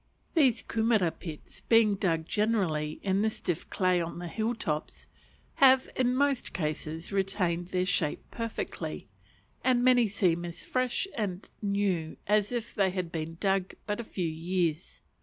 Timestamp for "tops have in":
4.55-6.15